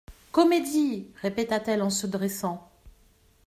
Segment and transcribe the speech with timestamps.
[0.31, 2.71] —«Comédie!» répéta-t-elle en se dressant.